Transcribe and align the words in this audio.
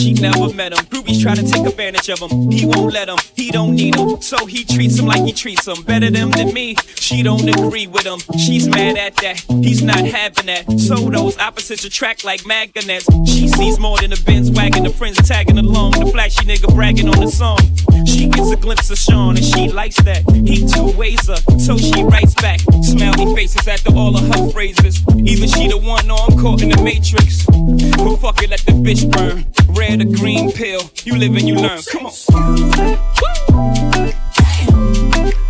She 0.00 0.14
never 0.14 0.50
met 0.54 0.72
him. 0.72 0.86
Ruby's 0.90 1.20
trying 1.20 1.36
to 1.36 1.42
take 1.42 1.66
advantage 1.66 2.08
of 2.08 2.20
him. 2.20 2.50
He 2.50 2.64
won't 2.64 2.94
let 2.94 3.10
him. 3.10 3.18
He 3.36 3.50
don't 3.50 3.74
need 3.74 3.96
him. 3.96 4.20
So 4.22 4.46
he 4.46 4.64
treats 4.64 4.98
him 4.98 5.04
like 5.04 5.22
he 5.24 5.32
treats 5.32 5.68
him. 5.68 5.82
Better 5.82 6.10
them 6.10 6.30
than 6.30 6.54
me. 6.54 6.74
She 6.96 7.22
don't 7.22 7.46
agree 7.46 7.86
with 7.86 8.06
him. 8.06 8.20
She's 8.38 8.66
mad 8.66 8.96
at 8.96 9.16
that. 9.16 9.44
He's 9.62 9.82
not 9.82 9.98
having 9.98 10.46
that. 10.46 10.64
So 10.78 10.96
those 11.10 11.36
opposites 11.38 11.84
attract 11.84 12.24
like 12.24 12.46
magnets. 12.46 13.06
She 13.26 13.46
sees 13.48 13.78
more 13.78 13.98
than 13.98 14.14
a 14.14 14.20
Benz 14.22 14.50
wagon. 14.50 14.84
The 14.84 14.90
friends 14.90 15.18
tagging 15.28 15.58
along. 15.58 15.92
The 15.92 16.06
flashy 16.06 16.46
nigga 16.46 16.74
bragging 16.74 17.08
on 17.08 17.20
the 17.20 17.30
song. 17.30 17.58
She 18.06 18.28
gets 18.28 18.50
a 18.50 18.56
glimpse 18.56 18.90
of 18.90 18.96
Sean 18.96 19.36
and 19.36 19.44
she 19.44 19.68
likes 19.68 19.96
that. 20.02 20.22
He 20.32 20.66
two 20.66 20.96
ways 20.96 21.26
her, 21.26 21.36
so 21.58 21.76
she 21.76 22.02
writes 22.04 22.34
back. 22.34 22.60
Smiley 22.82 23.34
faces 23.34 23.66
after 23.68 23.94
all 23.94 24.16
of 24.16 24.22
her 24.34 24.50
phrases. 24.50 25.04
Either 25.08 25.46
she 25.46 25.68
the 25.68 25.76
one 25.76 26.10
or 26.10 26.18
I'm 26.20 26.38
caught 26.38 26.62
in 26.62 26.70
the 26.70 26.82
matrix. 26.82 27.44
But 27.44 28.16
fuck 28.16 28.42
it, 28.42 28.50
let 28.50 28.60
the 28.60 28.72
bitch 28.72 29.10
burn. 29.10 29.44
Red 29.76 29.89
or 29.98 30.04
green 30.04 30.52
pill, 30.52 30.82
you 31.02 31.16
live 31.16 31.34
and 31.34 31.48
you 31.48 31.56
learn. 31.56 31.80
Come 31.90 32.06
on. 32.06 32.12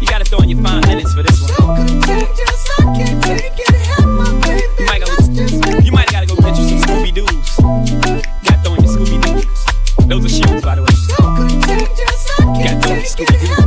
You 0.01 0.07
gotta 0.09 0.25
throw 0.25 0.39
in 0.39 0.49
your 0.49 0.63
fine 0.63 0.83
edits 0.89 1.13
for 1.13 1.23
this 1.23 1.43
one. 1.59 1.87
You 4.79 4.87
might, 4.87 5.03
go, 5.05 5.13
you 5.83 5.93
might 5.93 6.11
gotta 6.11 6.27
go 6.27 6.37
get 6.37 6.57
you 6.57 6.65
some 6.71 6.81
Scooby 6.81 7.13
Doo's. 7.13 7.57
Gotta 8.47 8.63
throw 8.63 8.75
in 8.77 8.83
your 8.83 8.93
Scooby 8.97 9.21
Doo's. 9.21 9.45
Those 10.09 10.25
are 10.25 10.29
shoes, 10.31 10.63
by 10.63 10.75
the 10.77 10.83
way. 10.85 10.95
Gotta 12.65 12.81
throw 12.81 12.93
in 12.93 13.01
your 13.01 13.05
Scooby 13.05 13.60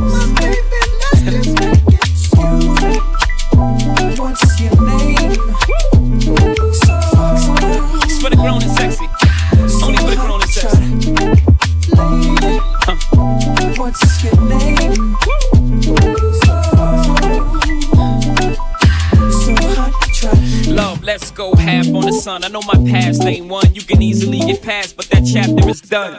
let's 21.14 21.30
go 21.30 21.54
half 21.54 21.86
on 21.94 22.06
the 22.06 22.12
sun. 22.12 22.42
I 22.42 22.48
know 22.48 22.62
my 22.62 22.90
past 22.90 23.22
ain't 23.24 23.46
one 23.46 23.72
you 23.72 23.82
can 23.82 24.02
easily 24.02 24.40
get 24.40 24.62
past, 24.62 24.96
but 24.96 25.06
that 25.10 25.22
chapter 25.24 25.68
is 25.68 25.80
done. 25.80 26.18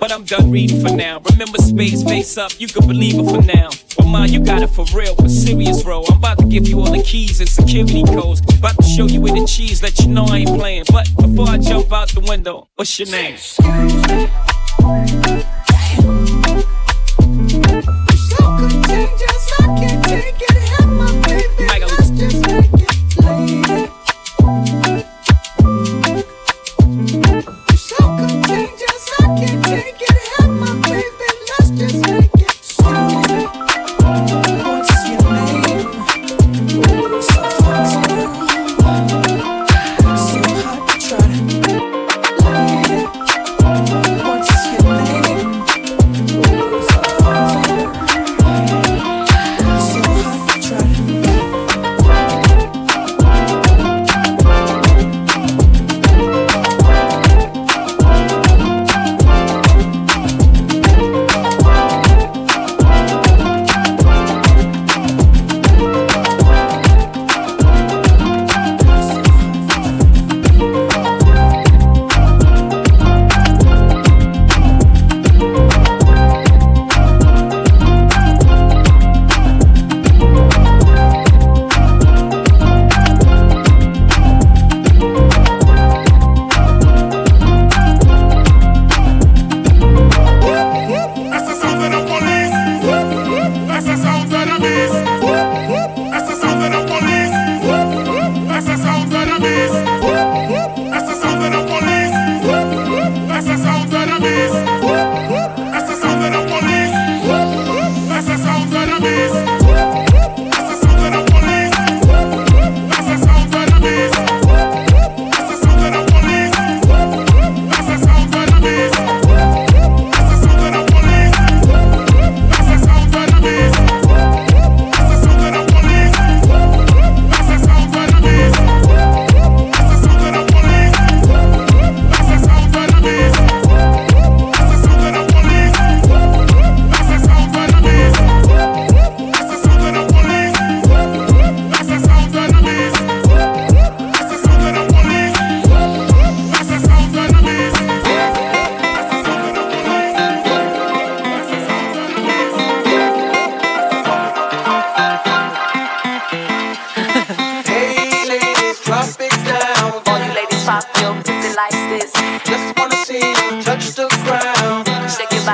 But 0.00 0.10
I'm 0.10 0.24
done 0.24 0.50
reading 0.50 0.80
for 0.80 0.90
now. 0.94 1.20
Remember 1.30 1.58
space 1.58 2.02
face 2.02 2.38
up, 2.38 2.52
you 2.58 2.66
can 2.66 2.86
believe 2.86 3.18
it 3.18 3.26
for 3.26 3.42
now. 3.42 3.68
But 3.98 4.06
mine, 4.06 4.32
you 4.32 4.40
got 4.42 4.62
it 4.62 4.68
for 4.70 4.86
real, 4.94 5.14
for 5.16 5.28
serious, 5.28 5.82
bro. 5.82 6.04
I'm 6.08 6.16
about 6.16 6.38
to 6.38 6.46
give 6.46 6.66
you 6.66 6.80
all 6.80 6.90
the 6.90 7.02
keys 7.02 7.40
and 7.40 7.48
security 7.48 8.02
codes. 8.04 8.40
About 8.56 8.76
to 8.76 8.84
show 8.84 9.06
you 9.06 9.20
where 9.20 9.34
the 9.34 9.46
cheese, 9.46 9.82
let 9.82 9.98
you 9.98 10.08
know 10.08 10.24
I 10.24 10.38
ain't 10.38 10.58
playing. 10.58 10.84
But 10.90 11.14
before 11.16 11.48
I 11.48 11.58
jump 11.58 11.92
out 11.92 12.08
the 12.08 12.20
window, 12.20 12.68
what's 12.76 12.98
your 12.98 13.10
name? 13.10 13.36
Thank 17.82 18.09
you. 18.09 18.09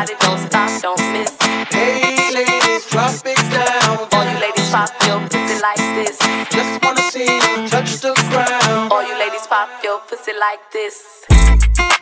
Your 0.08 0.18
body, 0.18 0.26
don't 0.26 0.38
stop, 0.38 0.82
don't 0.82 1.12
miss. 1.12 1.36
Hey 1.72 2.30
ladies, 2.32 2.86
drop 2.90 3.12
it 3.24 3.36
down. 3.50 4.06
All 4.12 4.24
you 4.24 4.38
ladies 4.38 4.70
pop 4.70 4.90
your 5.06 5.20
pussy 5.28 5.60
like 5.60 5.82
this. 5.96 6.18
Just 6.50 6.84
wanna 6.84 7.02
see 7.10 7.24
you 7.24 7.68
touch 7.68 8.00
the 8.00 8.14
ground. 8.30 8.92
All 8.92 9.02
you 9.02 9.18
ladies 9.18 9.46
pop 9.48 9.68
your 9.82 9.98
pussy 10.00 10.32
like 10.38 10.70
this. 10.70 11.95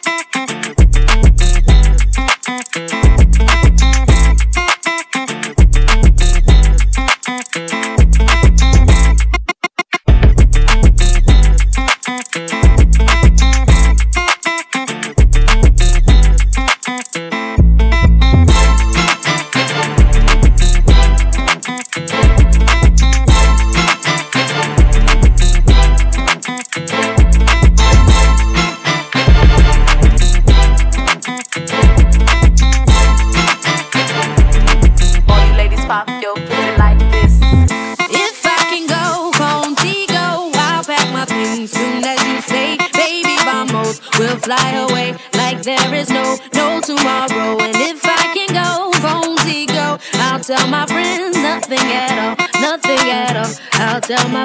Tell 54.06 54.28
my 54.28 54.43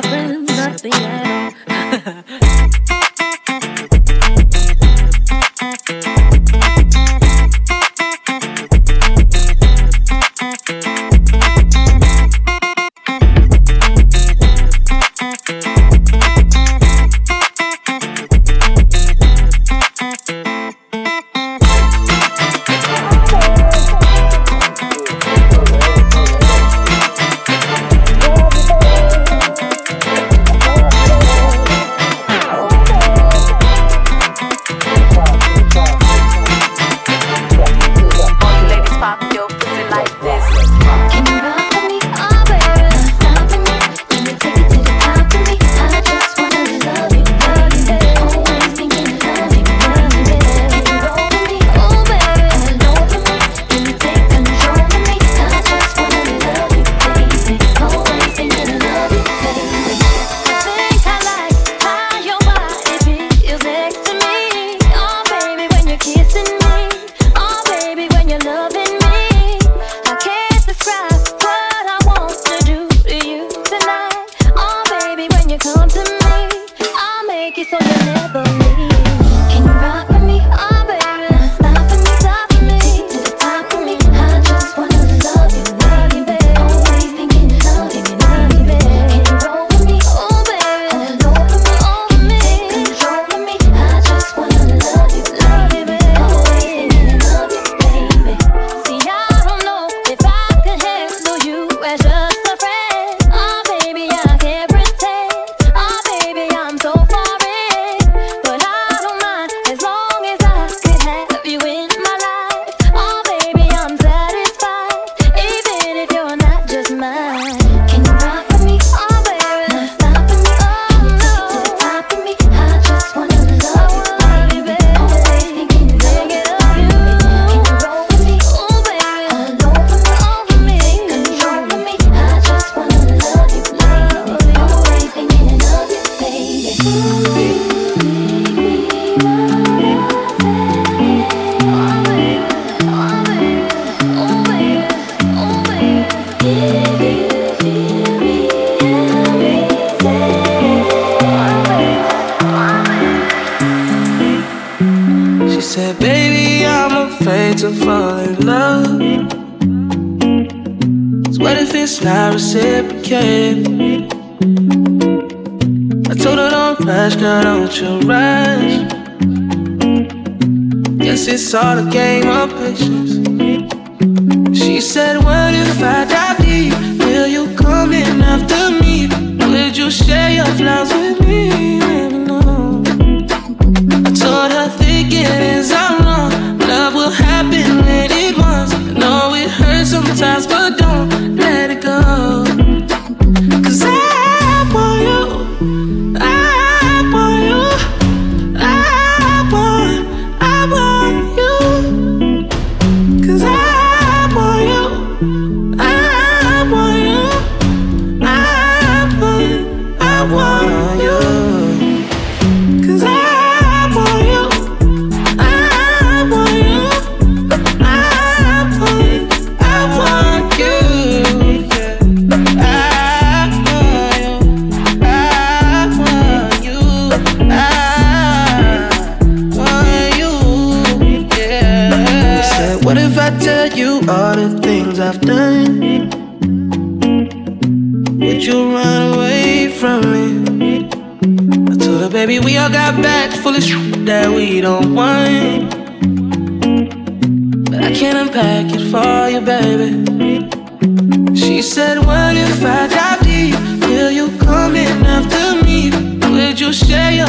I 180.69 180.83
want 180.83 181.13
you. 181.13 181.18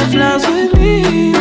butterflies 0.01 0.47
with 0.47 0.79
me. 0.79 1.40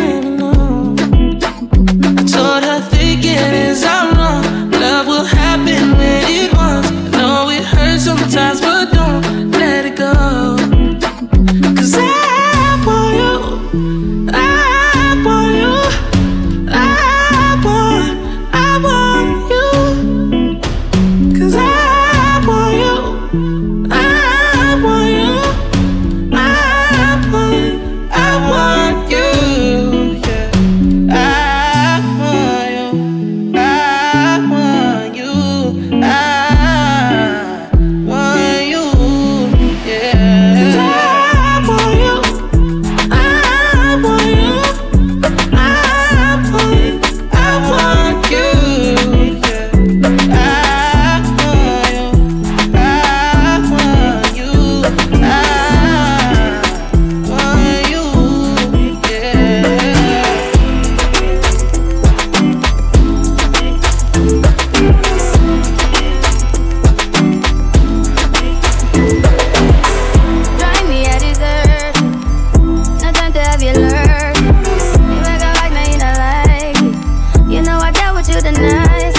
the 78.42 78.52
night. 78.52 79.09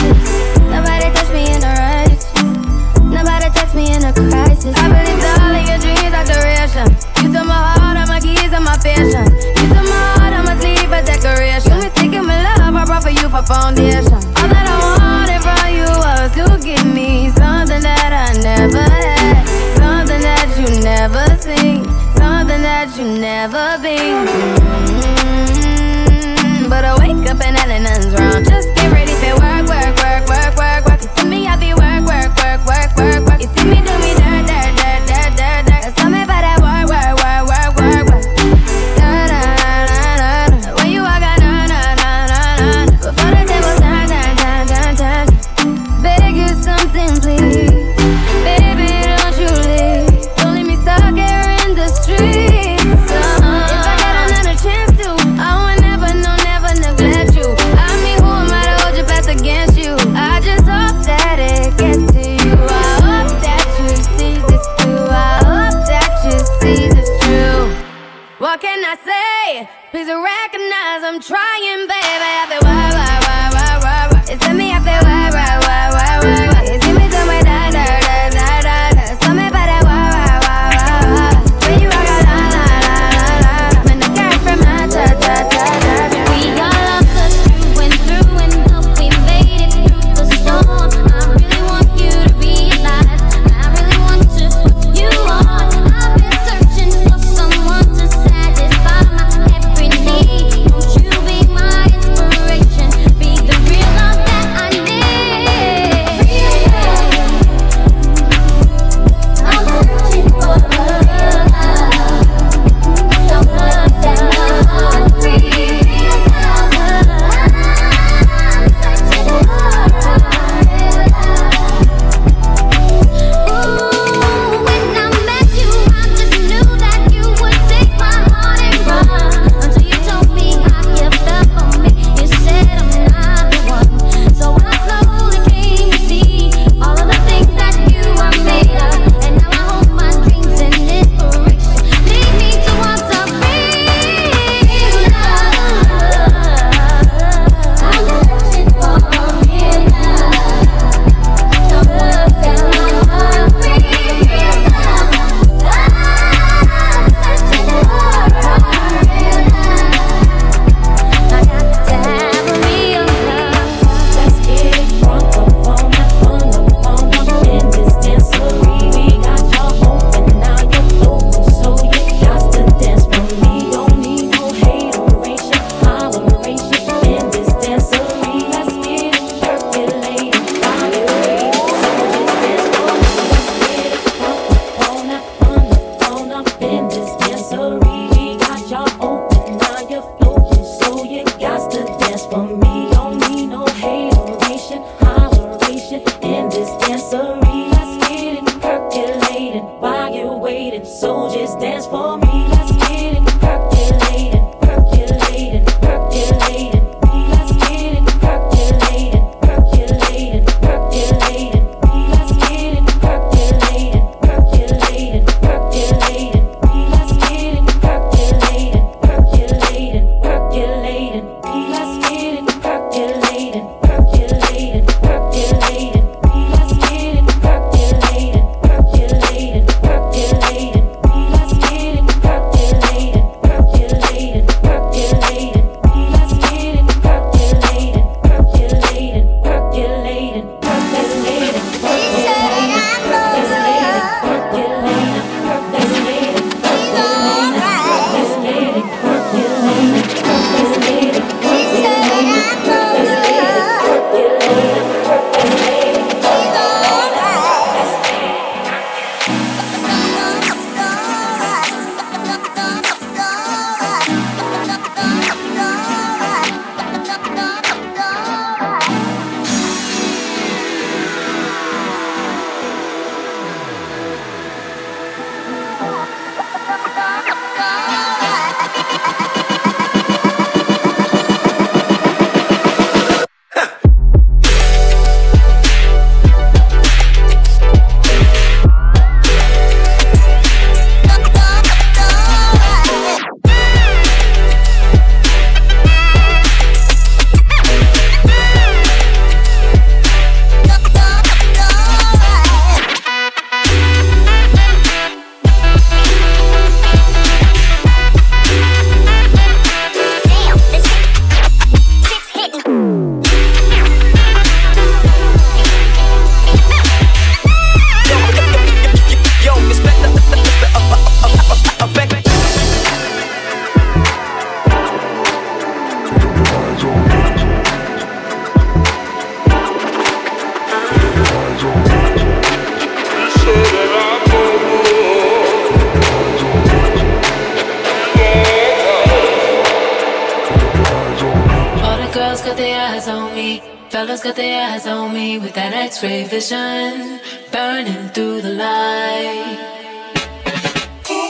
x-ray 346.04 346.24
vision 346.24 347.20
burning 347.52 348.10
through 348.10 348.42
the 348.42 348.50
light. 348.50 349.60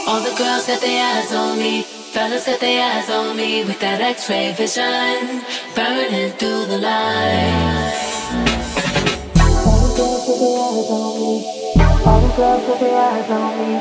All 0.08 0.22
the 0.22 0.34
girls 0.38 0.66
got 0.66 0.80
their 0.80 1.04
eyes 1.14 1.30
on 1.34 1.58
me 1.58 1.82
fellas 1.82 2.46
got 2.46 2.58
their 2.58 2.82
eyes 2.82 3.10
on 3.10 3.36
me 3.36 3.64
with 3.64 3.78
that 3.80 4.00
x-ray 4.00 4.54
vision 4.54 5.44
burning 5.76 6.32
through 6.40 6.64
the 6.72 6.78
light. 6.78 7.92
All 12.08 12.20
the 12.24 12.32
girls 12.34 12.64
got 12.66 12.80
their 12.80 12.96
eyes 12.96 13.30
on 13.30 13.52
me 13.60 13.76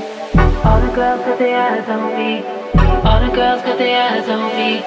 all 0.67 0.82
the 0.82 0.91
girls 0.93 1.21
got 1.25 1.39
their 1.39 1.58
eyes 1.71 1.88
on 1.88 2.04
me 2.19 2.43
all 3.08 3.19
the 3.21 3.32
girls 3.34 3.62
got 3.63 3.77
their 3.77 3.95
eyes 4.12 4.27
on 4.27 4.43
me 4.60 4.84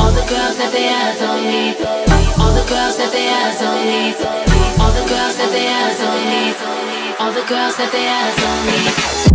all 0.00 0.10
the 0.10 0.24
girls 0.24 0.56
got 0.56 0.72
their 0.72 1.04
eyes 1.04 1.20
on 1.20 1.44
me 1.44 1.64
all 1.68 1.84
the 1.84 1.84
girls 1.84 2.16
got 2.16 2.32
their 2.32 2.32
eyes 2.32 2.32
on 2.32 2.32
me 2.32 2.34
all 2.40 2.52
the 2.56 2.64
girls 2.66 2.96
got 2.96 3.12
their 3.12 3.30
eyes 3.44 3.62
on 3.62 3.84
me. 3.84 4.53
All 4.94 5.02
the 5.02 5.08
girls 5.08 5.36
that 5.38 5.50
they 5.50 5.66
eyes 5.66 6.00
on 6.00 6.20
me. 6.30 7.16
All 7.18 7.32
the 7.32 7.44
girls 7.48 7.76
that 7.78 7.90
they 7.90 8.06
eyes 8.06 9.24
on 9.24 9.30
me. 9.30 9.33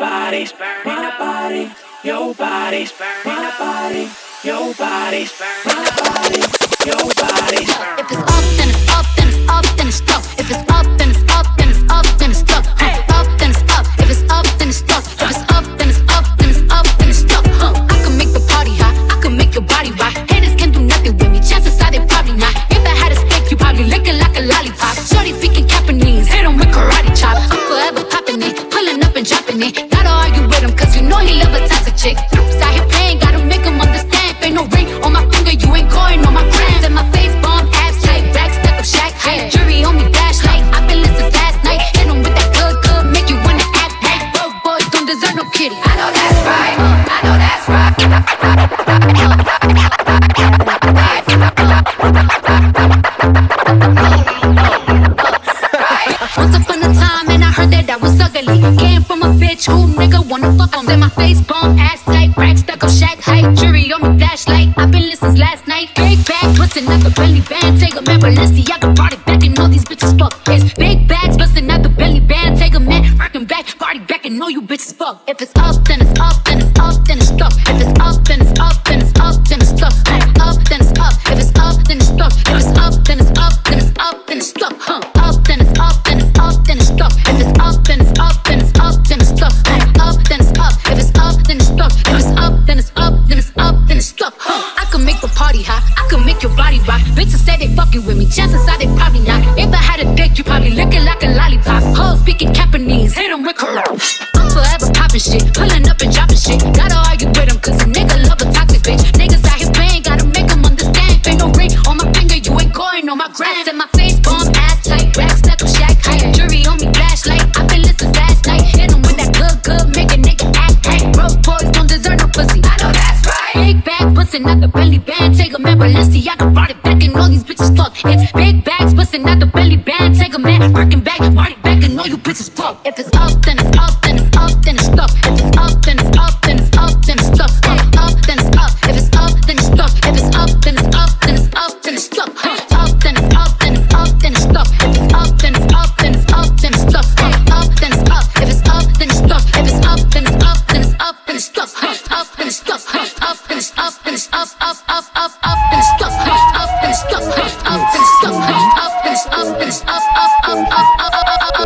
body's 0.00 0.50
burning, 0.52 0.82
my 0.86 1.18
body, 1.18 1.70
your 2.02 2.34
body's 2.34 2.90
burning, 2.92 3.22
my 3.26 3.52
body, 3.58 4.10
your 4.42 4.74
body's 4.74 5.38
burning, 5.38 5.66
my 5.66 5.90
body, 5.94 6.40
your 6.86 7.12
body's 7.14 7.76
burning. 7.76 7.98
If 7.98 8.10
it's 8.10 8.22
up, 8.22 8.44
then 8.56 8.68
it's 8.70 8.90
up. 8.94 9.19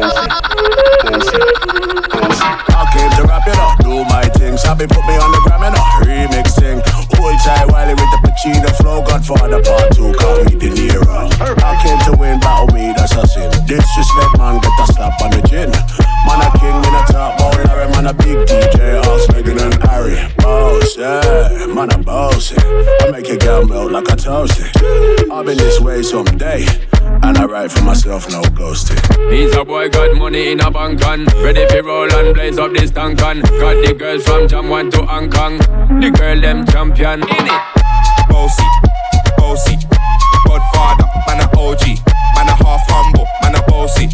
I 0.04 0.36
came 2.92 3.08
to 3.16 3.24
wrap 3.24 3.48
it 3.48 3.56
up, 3.56 3.80
do 3.80 4.04
my 4.04 4.28
thing. 4.36 4.52
Sabi 4.56 4.86
put 4.86 5.04
me 5.06 5.16
on 5.16 5.32
the 5.32 5.40
gram 5.44 5.62
and 5.64 5.74
a 5.74 5.78
remixing. 6.04 6.82
Old 7.18 7.38
tight 7.40 7.66
Wiley 7.72 7.94
with 7.94 8.10
the 8.12 8.18
Pacino 8.20 8.68
flow. 8.76 9.00
Godfather 9.02 9.62
part 9.62 9.92
two, 9.96 10.12
call 10.20 10.44
me 10.44 10.54
De 10.60 10.68
Niro. 10.68 11.32
I 11.40 11.80
came 11.82 11.98
to 12.04 12.12
win, 12.20 12.38
battle 12.40 12.68
me, 12.74 12.92
that's 12.92 13.16
a 13.16 13.26
sin. 13.26 13.50
Disrespect, 13.66 14.36
man, 14.36 14.60
get 14.60 14.72
a 14.76 14.86
slap 14.92 15.18
on 15.22 15.30
the 15.30 15.40
chin. 15.48 15.70
Man, 16.28 16.42
a 16.44 16.50
king, 16.58 16.76
in 16.76 16.94
a 16.94 17.04
top, 17.08 17.40
all 17.40 17.56
Larry, 17.64 17.88
man, 17.92 18.04
a 18.06 18.12
big 18.12 18.36
DJ. 18.46 19.00
Ox, 19.00 19.26
Megan 19.32 19.58
and 19.58 19.82
Harry. 19.84 20.18
Boss, 20.36 20.96
yeah, 20.98 21.64
man, 21.72 21.90
I'm 21.90 22.02
bossy. 22.02 22.56
I 22.60 23.08
make 23.10 23.28
a 23.28 23.36
girl 23.36 23.64
melt 23.66 23.90
like 23.92 24.08
a 24.08 24.16
toasty. 24.16 24.68
I'll 25.30 25.44
be 25.44 25.54
this 25.54 25.80
way 25.80 26.02
someday. 26.02 26.66
And 27.24 27.38
I 27.38 27.46
ride 27.46 27.72
for 27.72 27.82
myself, 27.82 28.28
no 28.30 28.42
ghosting. 28.42 29.00
He's 29.32 29.56
a 29.56 29.64
boy, 29.64 29.88
got 29.88 30.14
money 30.14 30.52
in 30.52 30.60
a 30.60 30.70
bank 30.70 31.02
on. 31.06 31.24
Ready 31.40 31.66
for 31.68 31.82
roll 31.82 32.12
and 32.12 32.34
blaze 32.34 32.58
up 32.58 32.70
this 32.74 32.90
tank 32.90 33.22
on. 33.22 33.40
Got 33.40 33.80
the 33.80 33.94
girls 33.98 34.24
from 34.24 34.46
Jamwan 34.46 34.90
to 34.92 35.06
Hong 35.06 35.30
Kong. 35.30 35.56
The 36.02 36.10
girl, 36.10 36.38
them 36.38 36.66
champion. 36.66 37.22
In 37.22 37.46
it. 37.48 37.62
Bossy, 38.28 38.68
bossy. 39.38 39.76
Godfather, 40.44 41.08
man 41.26 41.40
a 41.40 41.48
OG. 41.56 41.96
Man 42.36 42.48
a 42.52 42.56
half 42.60 42.84
humble, 42.92 43.26
man 43.40 43.56
a 43.56 43.62
bossy. 43.72 44.08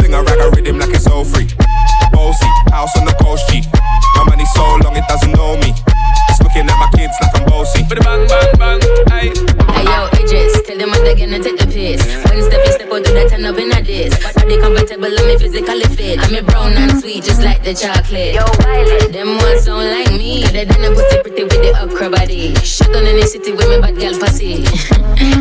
Thing 0.00 0.14
I 0.14 0.22
rag 0.24 0.40
a 0.40 0.48
rhythm 0.56 0.78
like 0.78 0.94
it's 0.96 1.06
all 1.06 1.26
free. 1.26 1.48
Bossy, 2.12 2.48
house 2.72 2.96
on 2.96 3.04
the 3.04 3.14
coast 3.20 3.44
G. 3.50 3.60
My 4.16 4.24
money 4.24 4.46
so 4.56 4.64
long 4.80 4.96
it 4.96 5.04
doesn't 5.06 5.32
know 5.32 5.54
me. 5.58 5.74
It's 6.32 6.40
looking 6.40 6.64
at 6.64 6.78
my 6.80 6.88
kids 6.96 7.12
like 7.20 7.36
I'm 7.36 7.44
bossy. 7.44 7.84
Bang, 7.84 8.26
bang, 8.26 8.56
bang, 8.56 8.80
aye 9.12 9.47
again 11.18 11.34
and 11.34 11.42
take 11.42 11.60
a 11.60 11.66
piss. 11.66 12.00
When 12.30 12.38
step 12.42 12.62
you 12.64 12.72
step 12.72 12.92
out, 12.92 13.02
do 13.02 13.12
that 13.14 13.28
turn 13.30 13.44
up 13.44 13.58
in 13.58 13.74
a 13.74 13.82
this. 13.82 14.14
Body 14.34 14.56
comfortable, 14.62 15.10
I'm 15.10 15.38
physically 15.38 15.88
fit. 15.96 16.22
I'm 16.22 16.34
a 16.34 16.42
brown 16.42 16.72
and 16.78 17.00
sweet, 17.00 17.24
just 17.24 17.42
like 17.42 17.62
the 17.64 17.74
chocolate. 17.74 18.34
Yo, 18.38 18.46
violet. 18.62 19.12
Them 19.12 19.34
ones 19.34 19.66
don't 19.66 19.82
like 19.82 20.14
me. 20.14 20.46
They 20.46 20.64
done 20.64 20.84
a 20.86 20.94
pussy 20.94 21.18
pretty 21.22 21.42
with 21.42 21.58
the 21.58 21.74
okra 21.82 22.10
body. 22.10 22.54
Shut 22.62 22.92
down 22.92 23.06
in 23.06 23.16
the 23.18 23.26
city 23.26 23.50
with 23.52 23.66
me 23.66 23.80
bad 23.82 23.98
girl 23.98 24.14
pussy. 24.18 24.62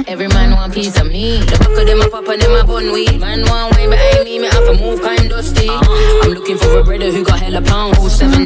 Every 0.12 0.28
man 0.30 0.58
want 0.58 0.74
piece 0.74 0.98
of 0.98 1.08
me. 1.08 1.46
The 1.46 1.58
back 1.62 1.78
of 1.78 1.86
them 1.86 2.02
a 2.02 2.10
pop 2.10 2.28
and 2.28 2.42
them 2.42 2.58
a 2.58 2.66
bun 2.66 2.92
weed. 2.92 3.20
Man 3.20 3.46
want 3.46 3.76
way 3.78 3.86
behind 3.86 4.26
me, 4.26 4.40
me 4.40 4.48
have 4.50 4.66
a 4.66 4.74
move 4.74 5.02
kind 5.02 5.30
dusty. 5.30 5.70
I'm 5.70 6.34
looking 6.34 6.58
for 6.58 6.80
a 6.80 6.84
brother 6.84 7.12
who 7.12 7.24
got 7.24 7.40
hella 7.40 7.62
seven 7.62 7.94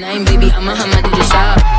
079, 0.04 0.26
baby, 0.26 0.52
I'm 0.52 0.68
a 0.68 0.76
hammer 0.76 1.02
to 1.02 1.10
the 1.10 1.24
shop. 1.32 1.71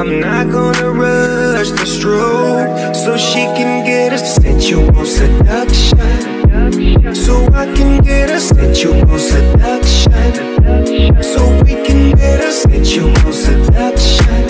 I'm 0.00 0.18
not 0.18 0.50
gonna 0.50 0.92
rush 0.92 1.72
the 1.72 1.84
stroke 1.84 2.94
so 2.94 3.18
she 3.18 3.44
can 3.52 3.84
get 3.84 4.14
a 4.14 4.18
sensual 4.18 5.04
seduction. 5.04 5.98
So 7.14 7.44
I 7.52 7.66
can 7.76 8.02
get 8.02 8.30
a 8.30 8.40
sensual 8.40 9.18
seduction. 9.18 10.32
So 11.22 11.42
we 11.64 11.74
can 11.86 12.12
get 12.12 12.40
a 12.40 12.50
sensual 12.50 13.30
seduction. 13.30 14.49